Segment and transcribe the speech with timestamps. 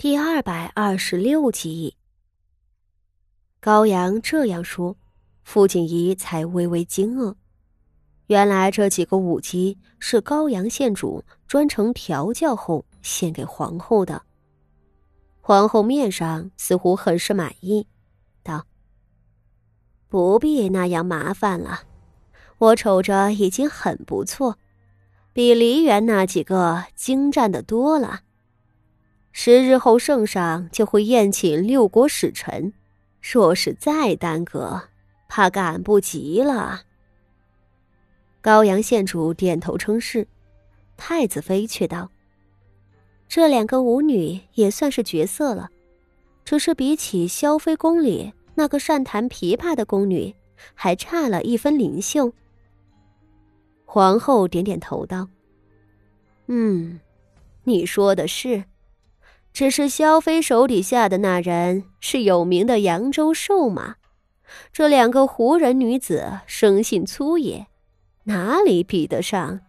[0.00, 1.94] 第二百二十六集，
[3.60, 4.96] 高阳这样说，
[5.42, 7.34] 傅锦仪才微微惊愕。
[8.28, 14.22] 原来这几个舞姬是高阳县主专程调教后献给皇后的。
[15.42, 17.86] 皇后面上似乎很是满意，
[18.42, 18.64] 道
[20.08, 21.82] ：“不必那样麻烦了，
[22.56, 24.56] 我瞅着已经很不错，
[25.34, 28.20] 比梨园那几个精湛的多了。”
[29.42, 32.74] 十日后，圣上就会宴请六国使臣。
[33.22, 34.82] 若是再耽搁，
[35.30, 36.82] 怕赶不及了。
[38.42, 40.28] 高阳县主点头称是，
[40.98, 42.10] 太子妃却道
[43.28, 45.70] ：“这两个舞女也算是绝色了，
[46.44, 50.34] 只是比起萧妃宫里那个善弹琵琶的宫女，
[50.74, 52.30] 还差了一分灵秀。”
[53.88, 55.26] 皇后点点头道
[56.48, 57.00] ：“嗯，
[57.64, 58.64] 你说的是。”
[59.52, 63.96] 只是萧妃手底下的那人是有名的扬州瘦马，
[64.72, 67.66] 这两个胡人女子生性粗野，
[68.24, 69.60] 哪里比得上？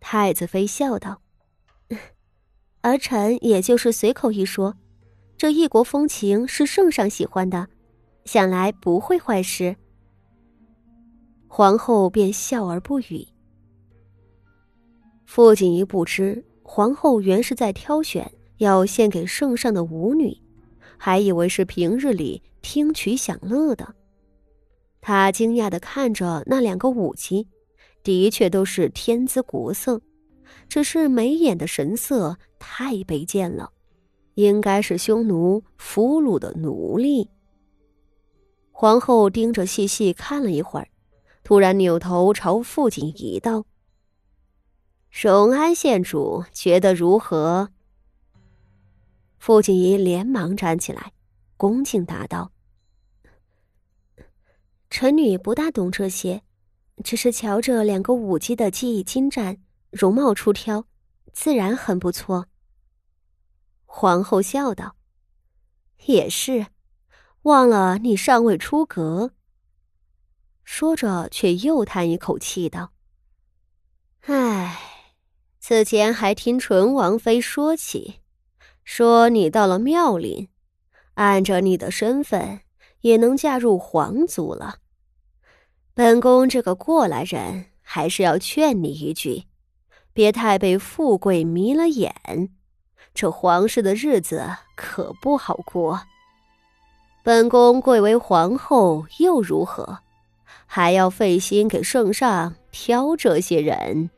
[0.00, 1.22] 太子妃笑道
[2.82, 4.76] ：“儿臣也就是随口一说，
[5.36, 7.68] 这异国风情是圣上喜欢的，
[8.24, 9.76] 想来不会坏事。”
[11.48, 13.26] 皇后便笑而不语。
[15.24, 16.44] 傅锦仪不知。
[16.68, 20.36] 皇后原是在挑选要献给圣上的舞女，
[20.98, 23.94] 还以为是平日里听曲享乐的。
[25.00, 27.46] 她惊讶的看着那两个舞姬，
[28.02, 30.02] 的确都是天姿国色，
[30.68, 33.70] 只是眉眼的神色太卑贱了，
[34.34, 37.30] 应该是匈奴俘虏的奴隶。
[38.72, 40.88] 皇后盯着细细看了一会儿，
[41.44, 43.64] 突然扭头朝父亲一道。
[45.18, 47.70] 荣安县主觉得如何？
[49.38, 51.14] 傅锦仪连忙站起来，
[51.56, 52.52] 恭敬答道
[54.90, 56.42] ：“臣女不大懂这些，
[57.02, 59.56] 只是瞧着两个舞姬的技艺精湛，
[59.90, 60.84] 容貌出挑，
[61.32, 62.48] 自然很不错。”
[63.86, 64.96] 皇后笑道
[66.04, 66.66] ：“也是，
[67.44, 69.30] 忘了你尚未出阁。”
[70.62, 72.92] 说着，却又叹一口气道
[74.28, 74.78] ：“唉。”
[75.68, 78.20] 此前还听纯王妃说起，
[78.84, 80.46] 说你到了妙龄，
[81.14, 82.60] 按着你的身份，
[83.00, 84.76] 也能嫁入皇族了。
[85.92, 89.46] 本宫这个过来人，还是要劝你一句，
[90.12, 92.14] 别太被富贵迷了眼，
[93.12, 96.02] 这皇室的日子可不好过。
[97.24, 99.98] 本宫贵为皇后又如何，
[100.64, 104.10] 还要费心给圣上挑这些人。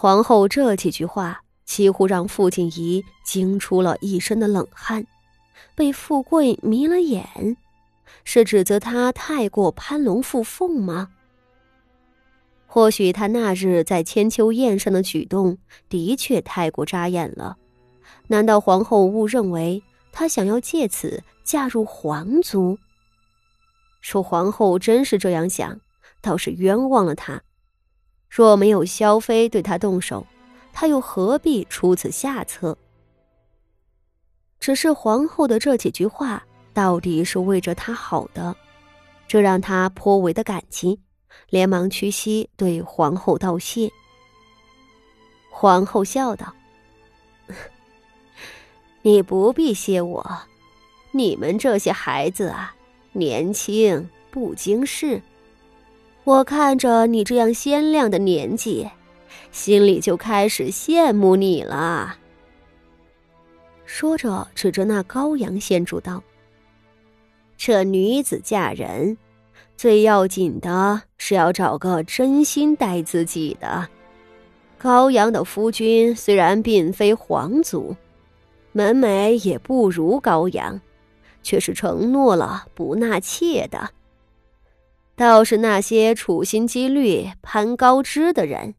[0.00, 5.06] 皇后这几句话几乎让傅锦仪惊出了一身的冷汗，
[5.74, 7.58] 被富贵迷了眼，
[8.24, 11.10] 是指责他太过攀龙附凤吗？
[12.66, 15.58] 或许他那日在千秋宴上的举动
[15.90, 17.58] 的确太过扎眼了，
[18.28, 22.78] 难道皇后误认为他想要借此嫁入皇族？
[24.00, 25.78] 说皇后真是这样想，
[26.22, 27.42] 倒是冤枉了他。
[28.30, 30.24] 若没有萧妃对他动手，
[30.72, 32.78] 他又何必出此下策？
[34.60, 38.54] 只是皇后的这几句话到底是为着他好的，
[39.26, 41.00] 这让他颇为的感激，
[41.48, 43.90] 连忙屈膝对皇后道谢。
[45.50, 46.54] 皇后笑道
[49.02, 50.42] ：“你不必谢我，
[51.10, 52.76] 你们这些孩子啊，
[53.12, 55.20] 年轻不经事。”
[56.24, 58.88] 我看着你这样鲜亮的年纪，
[59.50, 62.16] 心里就开始羡慕你了。
[63.84, 66.22] 说着，指着那高阳县主道
[67.56, 69.16] ：“这女子嫁人，
[69.76, 73.88] 最要紧的是要找个真心待自己的。
[74.78, 77.96] 高阳的夫君虽然并非皇族，
[78.72, 80.80] 门楣也不如高阳，
[81.42, 83.90] 却是承诺了不纳妾的。”
[85.20, 88.74] 倒是那些处心积虑攀高枝的人，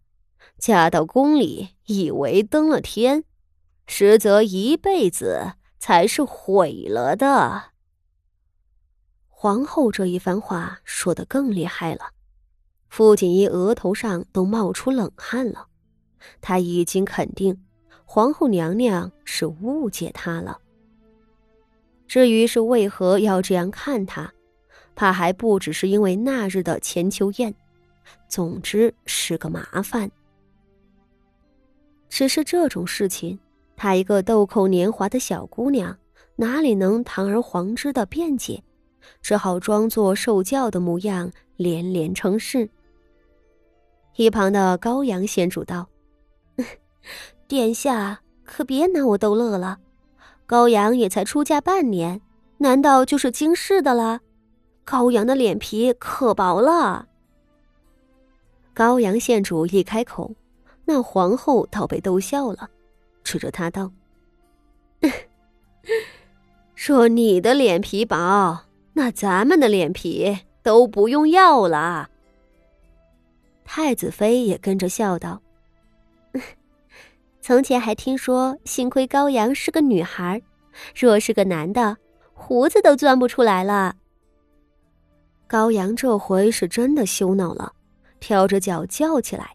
[0.57, 3.25] 嫁到宫里以为登了天，
[3.85, 7.65] 实则一辈子才是毁了的。
[9.27, 12.09] 皇后这一番话说的更厉害了，
[12.89, 15.67] 傅锦衣额头上都冒出冷汗了。
[16.41, 17.55] 他已经肯定
[18.03, 20.57] 皇后娘娘是误解他了。
[22.07, 24.33] 至于是为何要这样看他？
[24.95, 27.53] 怕还不只是因为那日的千秋宴，
[28.27, 30.09] 总之是个麻烦。
[32.09, 33.39] 只是这种事情，
[33.75, 35.97] 她一个豆蔻年华的小姑娘，
[36.35, 38.63] 哪里能堂而皇之的辩解？
[39.21, 42.69] 只好装作受教的模样，连连称是。
[44.15, 45.87] 一旁的高阳县主道
[47.47, 49.79] ：“殿下可别拿我逗乐了，
[50.45, 52.21] 高阳也才出嫁半年，
[52.57, 54.19] 难道就是经世的了？
[54.83, 57.07] 高阳的脸皮可薄了。”
[58.73, 60.31] 高阳县主一开口，
[60.85, 62.69] 那皇后倒被逗笑了，
[63.23, 63.91] 指着他道
[66.75, 72.09] ：“说你的脸皮薄。”那咱们的脸皮都不用要了。
[73.63, 75.41] 太子妃也跟着笑道
[77.39, 80.41] ：“从前还听说，幸亏高阳是个女孩，
[80.93, 81.95] 若是个男的，
[82.33, 83.95] 胡子都钻不出来了。”
[85.51, 87.73] 高阳这回是真的羞恼了，
[88.21, 89.53] 跳着脚叫起来。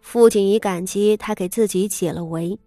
[0.00, 2.58] 傅锦仪感激他给自己解了围，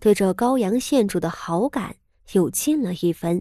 [0.00, 1.94] 对这高阳县主的好感
[2.32, 3.40] 又进了一分。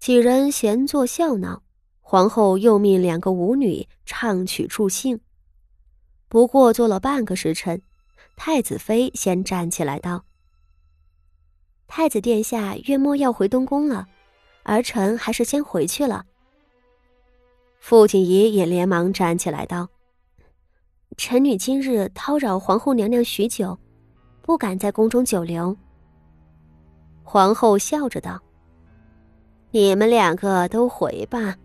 [0.00, 1.62] 几人闲坐笑闹，
[2.00, 5.20] 皇后又命两个舞女唱曲助兴。
[6.28, 7.80] 不过坐了半个时辰，
[8.34, 10.24] 太子妃先站起来道
[11.86, 14.08] ：“太子殿下月末要回东宫了，
[14.64, 16.26] 儿臣还是先回去了。”
[17.80, 19.88] 傅锦仪也连忙站起来道
[21.16, 23.76] ：“臣女今日叨扰皇后娘娘许久，
[24.42, 25.74] 不敢在宫中久留。”
[27.24, 28.40] 皇后笑着道。
[29.72, 31.56] 你们两个都回吧，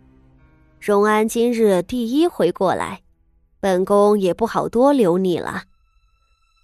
[0.79, 3.01] 荣安今日第一回过来，
[3.59, 5.63] 本宫也不好多留你了。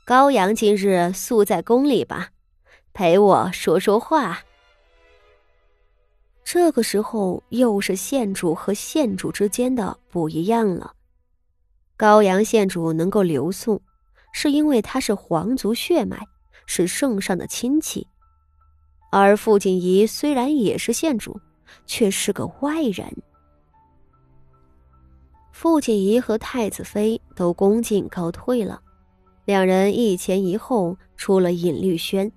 [0.06, 2.30] 高阳今日宿在宫里吧，
[2.94, 4.40] 陪我说说话。
[6.54, 10.92] 这个时候又是县主和县主之间的不一样了。
[11.96, 13.82] 高阳县主能够留宿，
[14.34, 16.28] 是因为他是皇族血脉，
[16.66, 18.06] 是圣上的亲戚。
[19.14, 21.40] 而傅锦仪虽然也是县主，
[21.86, 23.08] 却是个外人。
[25.54, 28.82] 傅锦仪和太子妃都恭敬告退了，
[29.46, 32.30] 两人一前一后出了隐律轩。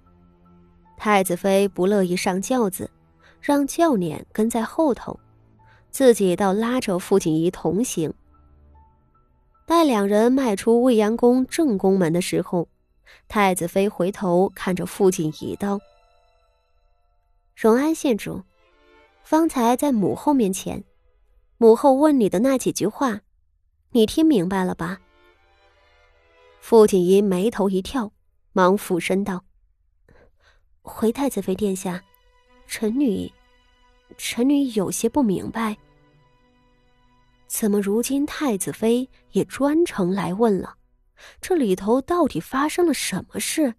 [0.96, 2.88] 太子妃不乐意上轿子，
[3.44, 5.20] 让轿辇跟在后头，
[5.90, 8.14] 自己倒拉着傅锦仪同行。
[9.66, 12.68] 待两人迈出未央宫正宫门的时候，
[13.28, 15.78] 太子妃回头看着傅锦仪道。
[17.54, 18.42] 荣安县主，
[19.22, 20.82] 方才在母后面前，
[21.58, 23.20] 母后问你的那几句话，
[23.90, 25.02] 你听明白了吧？
[26.60, 28.10] 傅锦仪眉头一跳，
[28.54, 29.44] 忙俯身道
[30.80, 32.02] ：“回太子妃殿下，
[32.66, 33.30] 臣女，
[34.16, 35.76] 臣女有些不明白。
[37.46, 40.74] 怎么如今太子妃也专程来问了？
[41.40, 43.74] 这里头到底发生了什么事？”